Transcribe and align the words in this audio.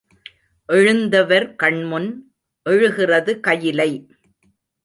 எழுந்தவர் 0.65 1.55
கண்முன் 1.55 2.09
எழுகிறது 2.69 3.39
கயிலை. 3.39 3.91